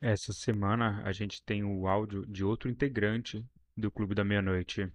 [0.00, 3.42] Essa semana a gente tem o áudio de outro integrante
[3.74, 4.92] do Clube da Meia-Noite.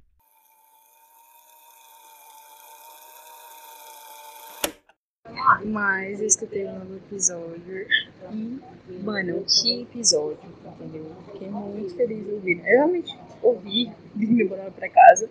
[5.65, 7.87] Mas eu escutei um novo episódio
[8.31, 11.15] e, mano, que episódio, entendeu?
[11.31, 12.59] Fiquei muito feliz ouvindo.
[12.59, 15.29] Eu realmente ouvi vindo embora pra casa,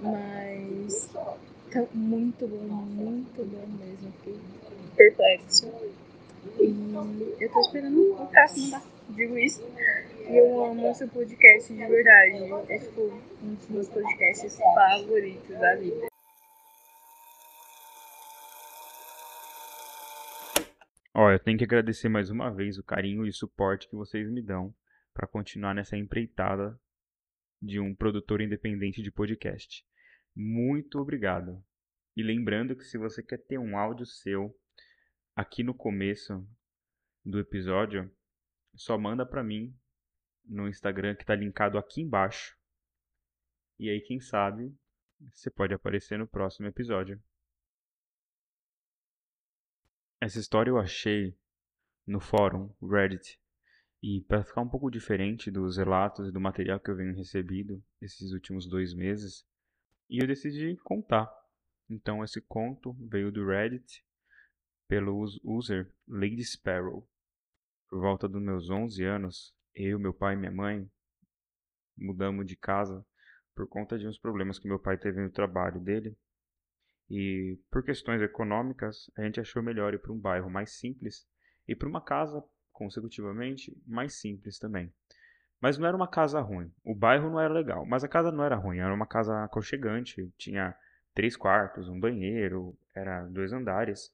[0.00, 1.10] mas
[1.72, 4.12] tá muito bom, muito bom mesmo.
[4.18, 4.40] Fiquei
[4.96, 5.66] perplexo.
[6.60, 9.62] E eu tô esperando o Cássio mandar, digo isso.
[10.28, 12.72] E eu amo seu podcast de verdade.
[12.72, 13.00] É tipo
[13.42, 16.06] um dos meus podcasts favoritos da vida.
[21.14, 24.30] Ó, eu tenho que agradecer mais uma vez o carinho e o suporte que vocês
[24.30, 24.74] me dão
[25.12, 26.78] para continuar nessa empreitada
[27.60, 29.84] de um produtor independente de podcast.
[30.34, 31.62] Muito obrigado.
[32.16, 34.54] E lembrando que se você quer ter um áudio seu
[35.36, 36.46] aqui no começo
[37.24, 38.10] do episódio,
[38.74, 39.76] só manda para mim
[40.44, 42.56] no Instagram que está linkado aqui embaixo.
[43.78, 44.74] E aí, quem sabe,
[45.32, 47.22] você pode aparecer no próximo episódio.
[50.20, 51.36] Essa história eu achei
[52.06, 53.40] no fórum Reddit.
[54.02, 57.82] E para ficar um pouco diferente dos relatos e do material que eu venho recebido
[58.00, 59.46] esses últimos dois meses,
[60.10, 61.30] e eu decidi contar.
[61.88, 64.04] Então esse conto veio do Reddit
[64.88, 67.08] pelo user Lady Sparrow.
[67.92, 70.90] Por volta dos meus 11 anos, eu, meu pai e minha mãe
[71.94, 73.04] mudamos de casa
[73.54, 76.16] por conta de uns problemas que meu pai teve no trabalho dele
[77.10, 81.28] e por questões econômicas, a gente achou melhor ir para um bairro mais simples
[81.68, 84.90] e para uma casa, consecutivamente, mais simples também.
[85.60, 86.72] Mas não era uma casa ruim.
[86.82, 88.78] O bairro não era legal, mas a casa não era ruim.
[88.78, 90.32] Era uma casa aconchegante.
[90.38, 90.74] Tinha
[91.12, 94.10] três quartos, um banheiro, era dois andares.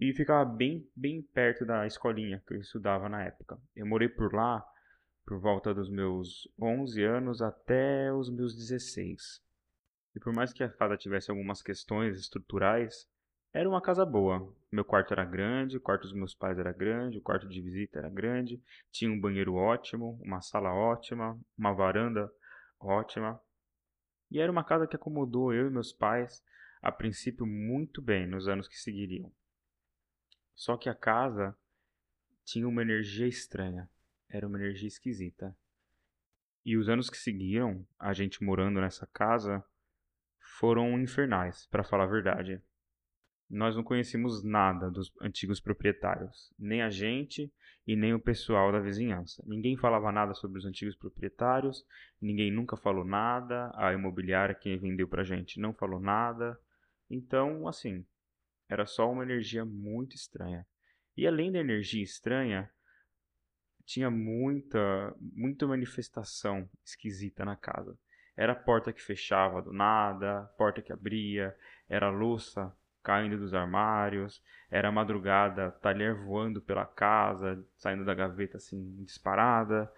[0.00, 3.58] E ficava bem, bem perto da escolinha que eu estudava na época.
[3.74, 4.64] Eu morei por lá
[5.26, 9.42] por volta dos meus 11 anos até os meus 16.
[10.14, 13.08] E por mais que a casa tivesse algumas questões estruturais,
[13.52, 14.54] era uma casa boa.
[14.70, 17.98] Meu quarto era grande, o quarto dos meus pais era grande, o quarto de visita
[17.98, 18.62] era grande,
[18.92, 22.30] tinha um banheiro ótimo, uma sala ótima, uma varanda
[22.78, 23.40] ótima.
[24.30, 26.40] E era uma casa que acomodou eu e meus pais,
[26.80, 29.32] a princípio, muito bem nos anos que seguiriam.
[30.58, 31.56] Só que a casa
[32.44, 33.88] tinha uma energia estranha,
[34.28, 35.56] era uma energia esquisita.
[36.64, 39.64] E os anos que seguiram, a gente morando nessa casa,
[40.58, 42.60] foram infernais, para falar a verdade.
[43.48, 47.52] Nós não conhecemos nada dos antigos proprietários, nem a gente
[47.86, 49.44] e nem o pessoal da vizinhança.
[49.46, 51.86] Ninguém falava nada sobre os antigos proprietários,
[52.20, 56.58] ninguém nunca falou nada, a imobiliária que vendeu pra gente não falou nada.
[57.08, 58.04] Então, assim,
[58.68, 60.66] era só uma energia muito estranha.
[61.16, 62.70] E além da energia estranha,
[63.84, 67.98] tinha muita, muita manifestação esquisita na casa.
[68.36, 71.56] Era a porta que fechava do nada, porta que abria,
[71.88, 79.02] era louça caindo dos armários, era madrugada, talher voando pela casa, saindo da gaveta assim
[79.02, 79.90] disparada,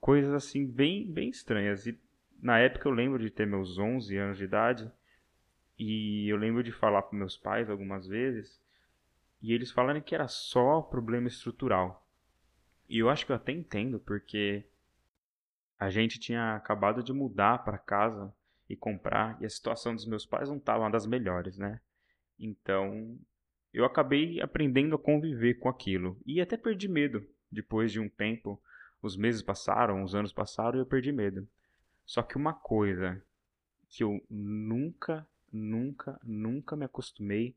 [0.00, 1.86] coisas assim bem bem estranhas.
[1.86, 2.00] E
[2.40, 4.90] na época eu lembro de ter meus 11 anos de idade
[5.82, 8.60] e eu lembro de falar para meus pais algumas vezes
[9.40, 12.06] e eles falarem que era só problema estrutural.
[12.88, 14.64] E eu acho que eu até entendo, porque
[15.76, 18.32] a gente tinha acabado de mudar para casa
[18.68, 21.80] e comprar, e a situação dos meus pais não estava uma das melhores, né?
[22.38, 23.18] Então,
[23.72, 27.26] eu acabei aprendendo a conviver com aquilo e até perdi medo.
[27.50, 28.62] Depois de um tempo,
[29.02, 31.48] os meses passaram, os anos passaram e eu perdi medo.
[32.06, 33.20] Só que uma coisa
[33.88, 37.56] que eu nunca, nunca, nunca me acostumei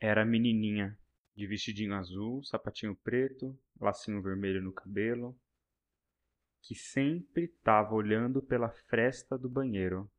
[0.00, 0.98] era a menininha
[1.34, 5.38] de vestidinho azul, sapatinho preto, lacinho vermelho no cabelo,
[6.60, 10.10] que sempre estava olhando pela fresta do banheiro.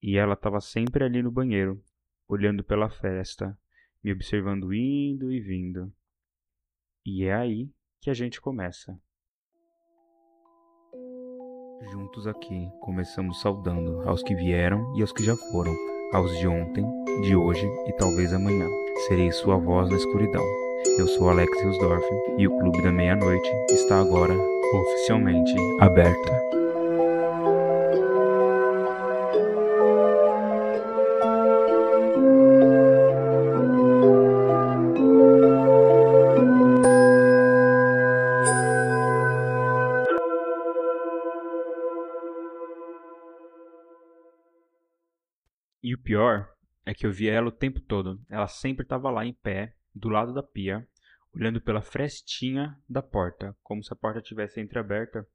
[0.00, 1.82] E ela estava sempre ali no banheiro,
[2.28, 3.58] olhando pela fresta,
[4.02, 5.92] me observando indo e vindo.
[7.04, 7.70] E é aí
[8.00, 9.00] que a gente começa.
[11.82, 15.74] Juntos aqui, começamos saudando aos que vieram e aos que já foram,
[16.12, 16.84] aos de ontem,
[17.22, 18.66] de hoje e talvez amanhã.
[19.08, 20.44] Serei sua voz na escuridão.
[20.98, 22.04] Eu sou Alex Hilsdorf
[22.38, 24.34] e o Clube da Meia-Noite está agora
[24.74, 26.53] oficialmente aberta.
[45.84, 46.50] E o pior
[46.86, 48.18] é que eu via ela o tempo todo.
[48.30, 50.88] Ela sempre estava lá em pé, do lado da pia,
[51.30, 55.28] olhando pela frestinha da porta, como se a porta tivesse entreaberta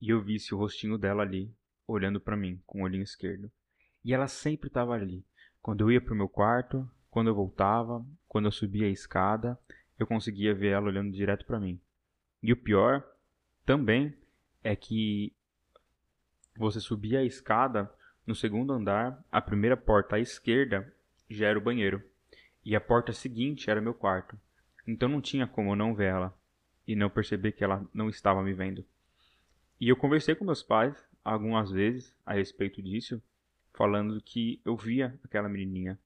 [0.00, 1.54] e eu visse o rostinho dela ali,
[1.86, 3.48] olhando para mim com o olhinho esquerdo.
[4.04, 5.24] E ela sempre estava ali.
[5.60, 9.56] Quando eu ia pro meu quarto, quando eu voltava, quando eu subia a escada,
[10.00, 11.80] eu conseguia ver ela olhando direto para mim.
[12.42, 13.08] E o pior
[13.64, 14.18] também
[14.64, 15.32] é que
[16.56, 17.88] você subia a escada
[18.26, 20.92] no segundo andar, a primeira porta à esquerda
[21.28, 22.02] já era o banheiro
[22.64, 24.38] e a porta seguinte era meu quarto.
[24.86, 26.38] Então não tinha como não ver ela
[26.86, 28.84] e não perceber que ela não estava me vendo.
[29.80, 33.20] E eu conversei com meus pais algumas vezes a respeito disso,
[33.74, 35.98] falando que eu via aquela menininha.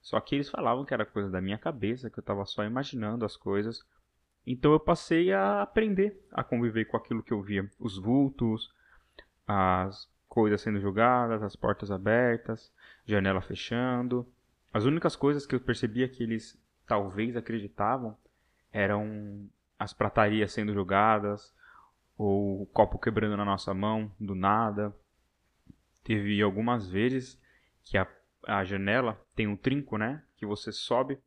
[0.00, 3.24] Só que eles falavam que era coisa da minha cabeça, que eu estava só imaginando
[3.24, 3.84] as coisas.
[4.46, 8.72] Então eu passei a aprender a conviver com aquilo que eu via, os vultos,
[9.46, 10.08] as
[10.38, 12.72] coisas sendo jogadas, as portas abertas,
[13.04, 14.24] janela fechando.
[14.72, 16.56] As únicas coisas que eu percebia que eles
[16.86, 18.16] talvez acreditavam
[18.72, 21.52] eram as pratarias sendo jogadas,
[22.16, 24.94] ou o copo quebrando na nossa mão do nada.
[26.04, 27.36] Teve algumas vezes
[27.82, 28.06] que a,
[28.46, 30.22] a janela tem um trinco, né?
[30.36, 31.18] Que você sobe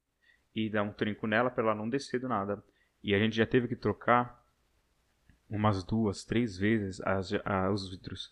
[0.56, 2.64] e dá um trinco nela para ela não descer do nada.
[3.04, 4.42] E a gente já teve que trocar
[5.50, 8.32] umas duas, três vezes as, a, os vidros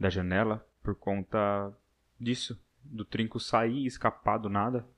[0.00, 1.70] da janela por conta
[2.18, 4.88] disso, do trinco sair e escapar do nada.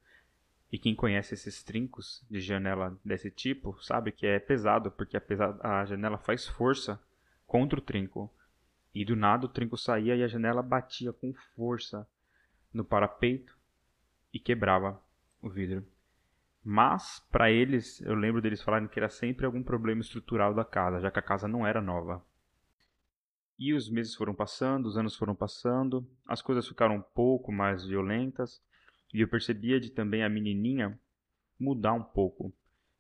[0.71, 5.19] E quem conhece esses trincos de janela desse tipo sabe que é pesado, porque
[5.61, 7.03] a, janela faz força
[7.47, 8.33] contra o trinco.
[8.95, 12.07] E do nada o trinco saía e a janela batia com força
[12.73, 13.59] no parapeito
[14.33, 15.03] e quebrava
[15.43, 15.85] o vidro.
[16.65, 21.01] Mas, para eles, eu lembro deles falarem que era sempre algum problema estrutural da casa,
[21.01, 22.25] já que a casa não era nova.
[23.65, 27.85] E os meses foram passando, os anos foram passando, as coisas ficaram um pouco mais
[27.85, 28.61] violentas,
[29.15, 31.01] e eu percebia de também a menininha
[31.61, 32.53] mudar um pouco,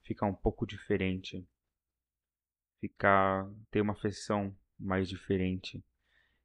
[0.05, 1.45] ficar um pouco diferente,
[2.81, 5.85] ficar ter uma feição mais diferente.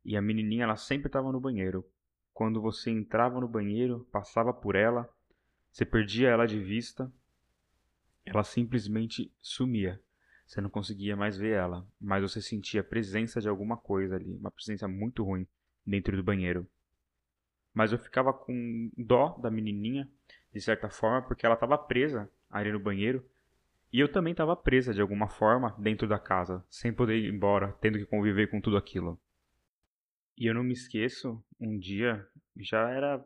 [0.03, 1.87] E a menininha ela sempre estava no banheiro.
[2.33, 5.07] Quando você entrava no banheiro, passava por ela,
[5.71, 7.13] você perdia ela de vista,
[8.25, 10.01] ela simplesmente sumia.
[10.47, 14.33] Você não conseguia mais ver ela, mas você sentia a presença de alguma coisa ali,
[14.33, 15.45] uma presença muito ruim
[15.85, 16.65] dentro do banheiro.
[17.73, 20.09] Mas eu ficava com dó da menininha,
[20.53, 23.23] de certa forma, porque ela estava presa ali no banheiro.
[23.91, 27.73] E eu também estava presa de alguma forma dentro da casa, sem poder ir embora,
[27.81, 29.19] tendo que conviver com tudo aquilo.
[30.38, 33.23] E eu não me esqueço, um dia, já era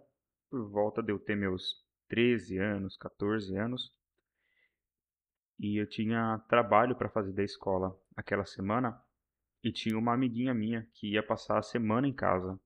[0.50, 3.94] por volta de eu ter meus 13 anos, 14 anos,
[5.62, 9.00] e eu tinha trabalho para fazer da escola aquela semana,
[9.64, 12.60] e tinha uma amiguinha minha que ia passar a semana em casa.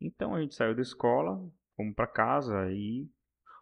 [0.00, 1.40] Então a gente saiu da escola,
[1.76, 3.08] fomos para casa e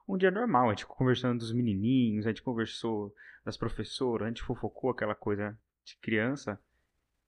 [0.09, 3.15] um dia normal, a gente ficou conversando dos menininhos, a gente conversou
[3.45, 6.59] das professoras, a gente fofocou aquela coisa de criança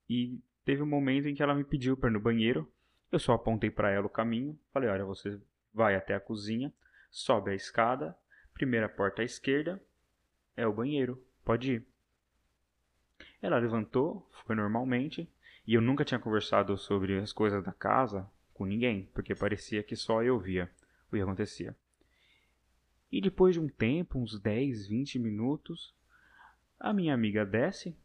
[0.08, 2.72] e teve um momento em que ela me pediu para ir no banheiro.
[3.12, 5.38] Eu só apontei para ela o caminho, falei: "Olha, você
[5.74, 6.72] vai até a cozinha,
[7.10, 8.16] sobe a escada,
[8.54, 9.78] primeira porta à esquerda
[10.58, 11.86] é o banheiro, pode ir".
[13.40, 15.30] Ela levantou, foi normalmente,
[15.64, 19.94] e eu nunca tinha conversado sobre as coisas da casa, com ninguém, porque parecia que
[19.94, 20.68] só eu via
[21.06, 21.76] o que acontecia.
[23.10, 25.94] E depois de um tempo, uns 10, 20 minutos,
[26.78, 27.96] a minha amiga desce,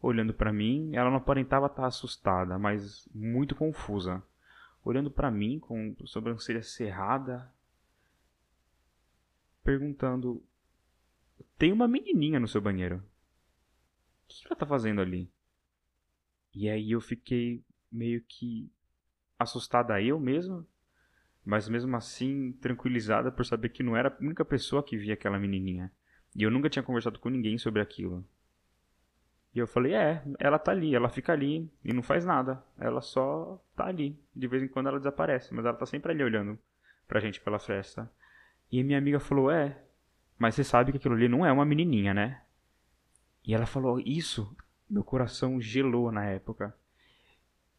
[0.00, 4.22] olhando para mim, ela não aparentava estar assustada, mas muito confusa,
[4.84, 7.52] olhando para mim com sobrancelha cerrada,
[9.66, 10.40] perguntando:
[11.58, 12.98] "Tem uma menininha no seu banheiro?
[12.98, 13.02] O
[14.28, 15.28] que ela está fazendo ali?"
[16.54, 18.70] E aí eu fiquei meio que
[19.38, 20.66] assustada eu mesmo,
[21.44, 25.38] mas mesmo assim tranquilizada por saber que não era a única pessoa que via aquela
[25.38, 25.92] menininha.
[26.34, 28.24] E eu nunca tinha conversado com ninguém sobre aquilo.
[29.52, 32.62] E eu falei: "É, ela tá ali, ela fica ali e não faz nada.
[32.78, 34.18] Ela só tá ali.
[34.34, 36.58] De vez em quando ela desaparece, mas ela tá sempre ali olhando
[37.08, 38.10] pra gente pela festa".
[38.70, 39.80] E minha amiga falou: "É,
[40.38, 42.42] mas você sabe que aquilo ali não é uma menininha, né?"
[43.44, 44.54] E ela falou: "Isso".
[44.88, 46.72] Meu coração gelou na época.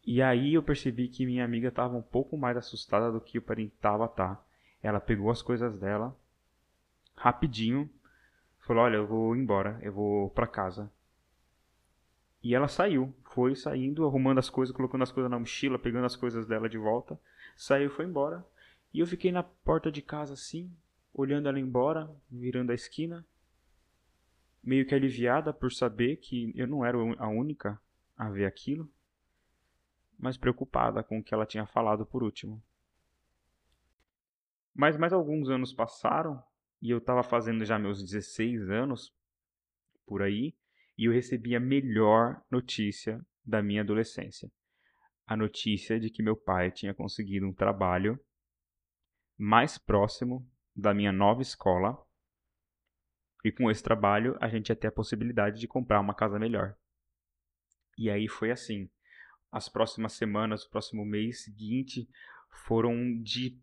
[0.06, 3.42] E aí eu percebi que minha amiga estava um pouco mais assustada do que eu
[3.42, 4.36] aparentava estar.
[4.36, 4.44] Tá.
[4.82, 6.16] Ela pegou as coisas dela,
[7.16, 7.90] rapidinho,
[8.60, 10.90] falou: Olha, eu vou embora, eu vou para casa.
[12.42, 16.16] E ela saiu, foi saindo, arrumando as coisas, colocando as coisas na mochila, pegando as
[16.16, 17.18] coisas dela de volta.
[17.56, 18.46] Saiu e foi embora.
[18.92, 20.74] E eu fiquei na porta de casa assim,
[21.12, 23.26] olhando ela embora, virando a esquina,
[24.62, 27.80] meio que aliviada por saber que eu não era a única
[28.16, 28.90] a ver aquilo
[30.18, 32.62] mas preocupada com o que ela tinha falado por último.
[34.74, 36.42] Mas mais alguns anos passaram
[36.82, 39.14] e eu estava fazendo já meus 16 anos
[40.06, 40.54] por aí,
[40.96, 44.50] e eu recebi a melhor notícia da minha adolescência.
[45.26, 48.18] A notícia de que meu pai tinha conseguido um trabalho
[49.38, 51.96] mais próximo da minha nova escola.
[53.44, 56.74] E com esse trabalho a gente ia ter a possibilidade de comprar uma casa melhor.
[57.96, 58.90] E aí foi assim.
[59.50, 62.08] As próximas semanas, o próximo mês seguinte
[62.66, 63.58] foram de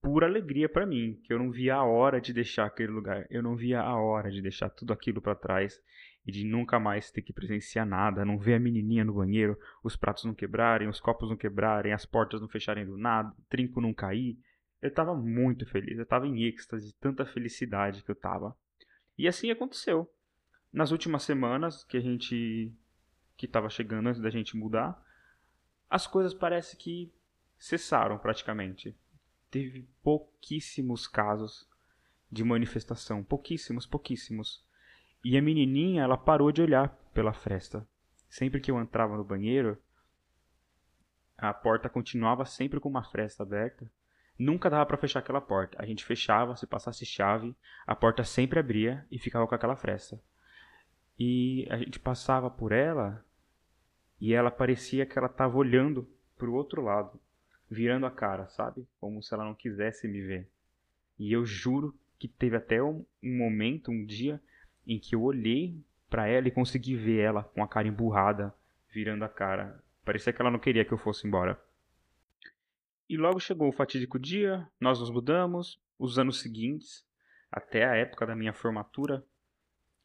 [0.00, 3.26] pura alegria para mim, que eu não via a hora de deixar aquele lugar.
[3.30, 5.80] Eu não via a hora de deixar tudo aquilo para trás
[6.26, 9.96] e de nunca mais ter que presenciar nada, não ver a menininha no banheiro, os
[9.96, 13.80] pratos não quebrarem, os copos não quebrarem, as portas não fecharem do nada, o trinco
[13.80, 14.38] não cair.
[14.80, 18.56] Eu estava muito feliz, eu estava em êxtase tanta felicidade que eu estava.
[19.16, 20.10] E assim aconteceu.
[20.72, 22.72] Nas últimas semanas que a gente
[23.36, 25.00] que estava chegando antes da gente mudar,
[25.88, 27.12] as coisas parece que
[27.56, 28.96] cessaram praticamente.
[29.50, 31.68] Teve pouquíssimos casos
[32.30, 34.64] de manifestação, pouquíssimos, pouquíssimos.
[35.24, 37.86] E a menininha, ela parou de olhar pela fresta.
[38.28, 39.80] Sempre que eu entrava no banheiro,
[41.36, 43.90] a porta continuava sempre com uma fresta aberta.
[44.38, 45.76] Nunca dava para fechar aquela porta.
[45.80, 50.20] A gente fechava, se passasse chave, a porta sempre abria e ficava com aquela fresta.
[51.18, 53.24] E a gente passava por ela
[54.20, 57.18] e ela parecia que ela estava olhando para o outro lado,
[57.68, 58.86] virando a cara, sabe?
[59.00, 60.48] Como se ela não quisesse me ver.
[61.18, 64.40] E eu juro que teve até um, um momento, um dia,
[64.86, 65.76] em que eu olhei
[66.08, 68.54] para ela e consegui ver ela com a cara emburrada,
[68.90, 69.82] virando a cara.
[70.04, 71.60] Parecia que ela não queria que eu fosse embora.
[73.08, 75.80] E logo chegou o fatídico dia, nós nos mudamos.
[75.98, 77.04] Os anos seguintes,
[77.50, 79.24] até a época da minha formatura,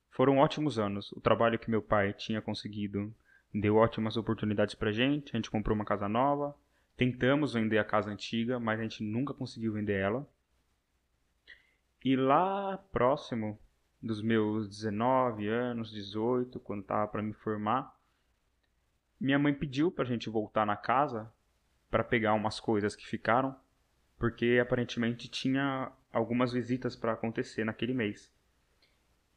[0.10, 1.12] foram ótimos anos.
[1.12, 3.14] O trabalho que meu pai tinha conseguido
[3.54, 5.32] deu ótimas oportunidades pra gente.
[5.34, 6.56] A gente comprou uma casa nova.
[6.96, 10.26] Tentamos vender a casa antiga, mas a gente nunca conseguiu vender ela.
[12.06, 13.60] E lá próximo
[14.02, 17.98] dos meus 19 anos, 18, quando estava para me formar,
[19.20, 21.32] minha mãe pediu para a gente voltar na casa
[21.94, 23.56] para pegar umas coisas que ficaram,
[24.18, 28.34] porque aparentemente tinha algumas visitas para acontecer naquele mês.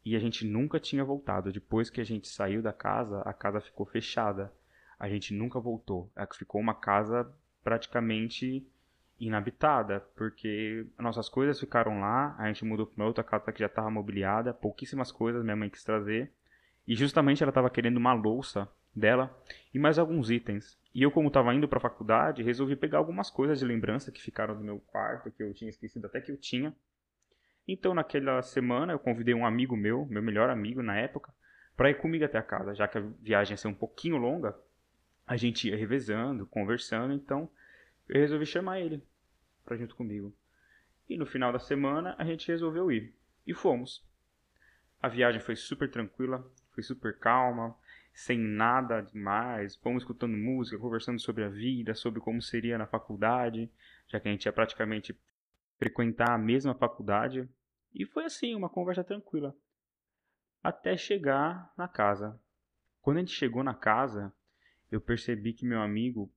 [0.03, 1.53] E a gente nunca tinha voltado.
[1.53, 4.51] Depois que a gente saiu da casa, a casa ficou fechada.
[4.99, 6.11] A gente nunca voltou.
[6.33, 7.31] Ficou uma casa
[7.63, 8.67] praticamente
[9.21, 13.91] inabitada, porque nossas coisas ficaram lá, a gente mudou para outra casa que já estava
[13.91, 16.33] mobiliada, pouquíssimas coisas minha mãe quis trazer,
[16.89, 19.39] e justamente ela estava querendo uma louça dela
[19.75, 20.79] e mais alguns itens.
[20.97, 24.19] E eu, como estava indo para a faculdade, resolvi pegar algumas coisas de lembrança que
[24.19, 26.75] ficaram no meu quarto, que eu tinha esquecido até que eu tinha.
[27.69, 31.35] Então, naquela semana, eu convidei um amigo meu, meu melhor amigo na época,
[31.77, 34.59] para ir comigo até a casa, já que a viagem ia ser um pouquinho longa,
[35.27, 37.47] a gente ia revezando, conversando, então
[38.09, 39.03] eu resolvi chamar ele
[39.67, 40.35] para junto comigo.
[41.11, 43.15] E no final da semana a gente resolveu ir.
[43.47, 44.03] E fomos.
[45.03, 47.77] A viagem foi super tranquila, foi super calma,
[48.17, 49.77] sem nada demais.
[49.77, 53.71] Fomos escutando música, conversando sobre a vida, sobre como seria na faculdade,
[54.09, 55.17] já que a gente ia praticamente
[55.79, 57.49] frequentar a mesma faculdade.
[57.95, 59.55] E foi assim, uma conversa tranquila.
[60.63, 62.41] Até chegar na casa.
[63.01, 64.33] Quando a gente chegou na casa,
[64.91, 66.33] eu percebi que meu amigo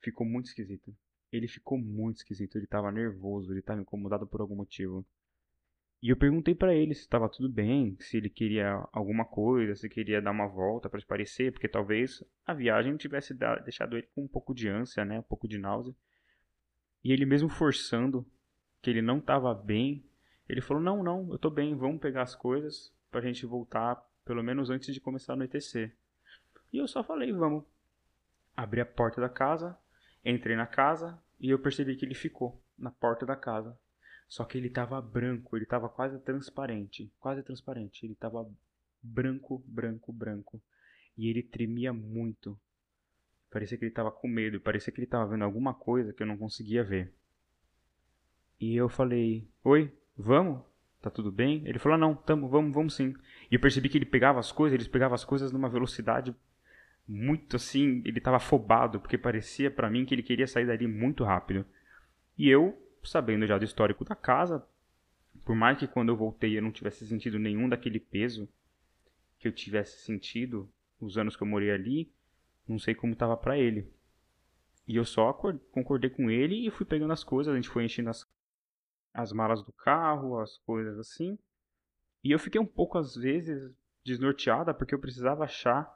[0.00, 0.96] ficou muito esquisito
[1.36, 5.04] ele ficou muito esquisito, ele tava nervoso, ele tava incomodado por algum motivo.
[6.02, 9.88] E eu perguntei para ele se estava tudo bem, se ele queria alguma coisa, se
[9.88, 13.34] queria dar uma volta para esparecer, porque talvez a viagem tivesse
[13.64, 15.94] deixado ele com um pouco de ânsia, né, um pouco de náusea.
[17.02, 18.26] E ele mesmo forçando
[18.82, 20.04] que ele não estava bem,
[20.48, 24.42] ele falou: "Não, não, eu tô bem, vamos pegar as coisas pra gente voltar pelo
[24.42, 25.96] menos antes de começar a anoitecer".
[26.70, 27.64] E eu só falei: "Vamos".
[28.56, 29.76] Abri a porta da casa,
[30.24, 33.78] entrei na casa, e eu percebi que ele ficou na porta da casa.
[34.28, 38.04] Só que ele estava branco, ele estava quase transparente, quase transparente.
[38.04, 38.48] Ele estava
[39.02, 40.60] branco, branco, branco.
[41.16, 42.58] E ele tremia muito.
[43.50, 46.26] Parecia que ele estava com medo, parecia que ele estava vendo alguma coisa que eu
[46.26, 47.12] não conseguia ver.
[48.60, 50.60] E eu falei: "Oi, vamos?
[51.00, 53.14] Tá tudo bem?" Ele falou: "Não, tamo, vamos, vamos sim".
[53.50, 56.34] E eu percebi que ele pegava as coisas, ele pegava as coisas numa velocidade
[57.06, 61.22] muito assim, ele estava afobado, porque parecia para mim que ele queria sair dali muito
[61.22, 61.64] rápido.
[62.36, 62.76] E eu,
[63.08, 64.66] sabendo já do histórico da casa,
[65.44, 68.48] por mais que quando eu voltei eu não tivesse sentido nenhum daquele peso
[69.38, 70.70] que eu tivesse sentido
[71.00, 72.12] os anos que eu morei ali,
[72.66, 73.92] não sei como estava para ele.
[74.86, 78.10] E eu só concordei com ele e fui pegando as coisas, a gente foi enchendo
[78.10, 78.26] as,
[79.12, 81.38] as malas do carro, as coisas assim.
[82.22, 83.72] E eu fiquei um pouco às vezes
[84.04, 85.90] desnorteada porque eu precisava achar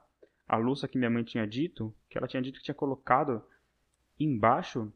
[0.47, 3.43] a louça que minha mãe tinha dito, que ela tinha dito que tinha colocado
[4.19, 4.91] embaixo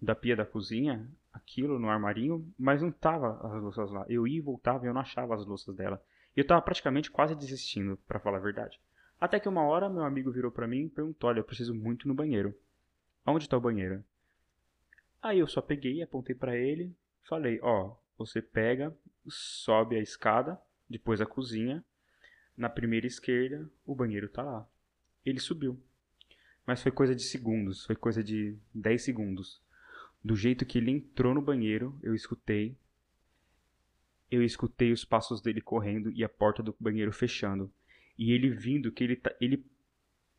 [0.00, 4.04] da pia da cozinha, aquilo no armarinho, mas não tava as louças lá.
[4.08, 6.02] Eu ia e voltava e eu não achava as louças dela.
[6.36, 8.80] E eu tava praticamente quase desistindo, para falar a verdade.
[9.20, 12.08] Até que uma hora meu amigo virou para mim e perguntou: Olha, eu preciso muito
[12.08, 12.54] no banheiro.
[13.26, 14.02] Onde tá o banheiro?
[15.22, 16.96] Aí eu só peguei, apontei para ele,
[17.28, 18.96] falei: Ó, você pega,
[19.28, 21.84] sobe a escada, depois a cozinha,
[22.56, 24.66] na primeira esquerda, o banheiro tá lá.
[25.24, 25.78] Ele subiu.
[26.66, 29.62] Mas foi coisa de segundos, foi coisa de 10 segundos.
[30.22, 32.76] Do jeito que ele entrou no banheiro, eu escutei.
[34.30, 37.72] Eu escutei os passos dele correndo e a porta do banheiro fechando.
[38.18, 39.64] E ele vindo, que ele, tá, ele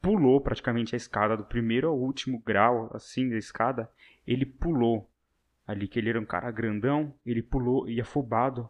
[0.02, 3.90] pulou praticamente a escada, do primeiro ao último grau, assim, da escada.
[4.26, 5.10] Ele pulou.
[5.66, 8.70] Ali, que ele era um cara grandão, ele pulou e afobado.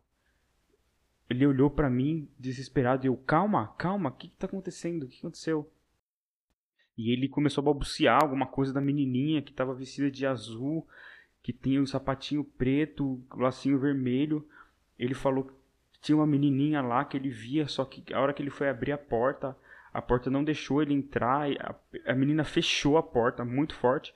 [1.30, 5.04] Ele olhou para mim, desesperado, e eu, calma, calma, o que, que tá acontecendo?
[5.04, 5.72] O que aconteceu?
[7.02, 10.88] E ele começou a balbuciar alguma coisa da menininha que estava vestida de azul,
[11.42, 14.48] que tinha o um sapatinho preto, lacinho vermelho.
[15.00, 15.50] Ele falou
[16.00, 18.92] tinha uma menininha lá que ele via, só que a hora que ele foi abrir
[18.92, 19.58] a porta,
[19.92, 24.14] a porta não deixou ele entrar, a, a menina fechou a porta muito forte.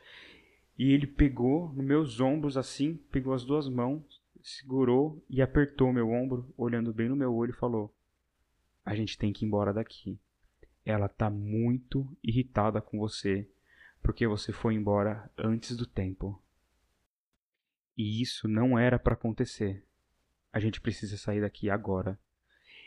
[0.77, 4.03] E ele pegou nos meus ombros assim, pegou as duas mãos,
[4.43, 7.91] segurou e apertou meu ombro, olhando bem no meu olho e falou:
[8.85, 10.19] A gente tem que ir embora daqui.
[10.85, 13.49] Ela tá muito irritada com você
[14.05, 16.39] porque você foi embora antes do tempo.
[17.97, 19.83] E isso não era para acontecer.
[20.53, 22.19] A gente precisa sair daqui agora.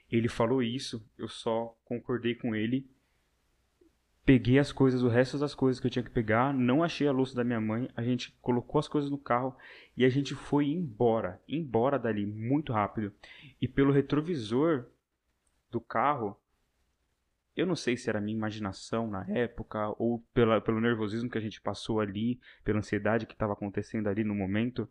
[0.09, 2.89] Ele falou isso, eu só concordei com ele.
[4.25, 7.13] Peguei as coisas, o resto das coisas que eu tinha que pegar, não achei a
[7.13, 9.57] louça da minha mãe, a gente colocou as coisas no carro
[9.97, 13.13] e a gente foi embora, embora dali muito rápido.
[13.61, 14.87] E pelo retrovisor
[15.71, 16.39] do carro,
[17.59, 21.41] eu não sei se era minha imaginação na época ou pela, pelo nervosismo que a
[21.41, 24.89] gente passou ali, pela ansiedade que estava acontecendo ali no momento,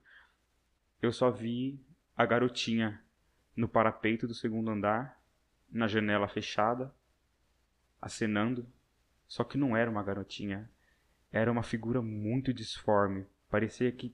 [1.01, 1.79] eu só vi
[2.13, 3.01] a garotinha
[3.55, 5.17] no parapeito do segundo andar,
[5.71, 6.93] na janela fechada,
[8.01, 8.67] acenando.
[9.29, 10.69] Só que não era uma garotinha,
[11.31, 13.25] era uma figura muito disforme.
[13.49, 14.13] Parecia que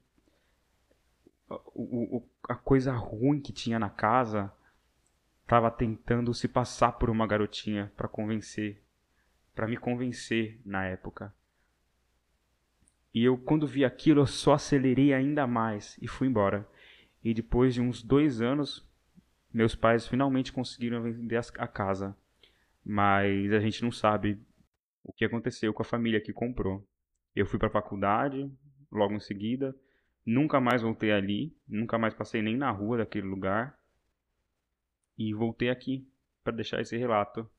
[1.50, 4.54] o, a coisa ruim que tinha na casa
[5.44, 8.82] estava tentando se passar por uma garotinha para convencer,
[9.54, 11.34] para me convencer na época.
[13.14, 16.68] E eu, quando vi aquilo, eu só acelerei ainda mais e fui embora.
[17.24, 18.84] E depois de uns dois anos,
[19.54, 22.18] meus pais finalmente conseguiram vender a casa.
[22.84, 24.42] Mas a gente não sabe
[25.04, 26.86] o que aconteceu com a família que comprou.
[27.36, 28.52] Eu fui para a faculdade
[28.92, 29.76] logo em seguida,
[30.26, 33.78] nunca mais voltei ali, nunca mais passei nem na rua daquele lugar.
[35.18, 36.08] E voltei aqui
[36.44, 37.50] para deixar esse relato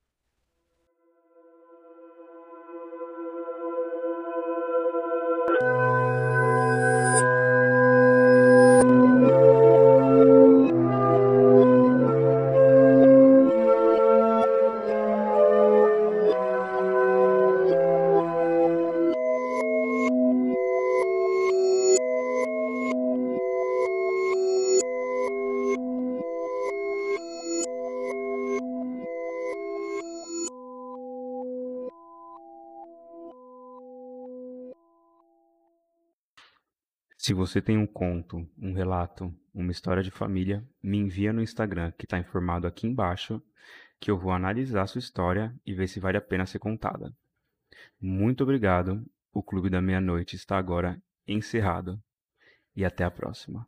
[37.24, 41.90] Se você tem um conto, um relato, uma história de família, me envia no Instagram
[41.92, 43.42] que está informado aqui embaixo,
[43.98, 47.16] que eu vou analisar sua história e ver se vale a pena ser contada.
[47.98, 49.02] Muito obrigado.
[49.32, 51.98] O Clube da Meia-Noite está agora encerrado.
[52.76, 53.66] E até a próxima.